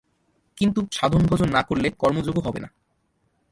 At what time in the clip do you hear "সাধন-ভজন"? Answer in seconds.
0.91-1.49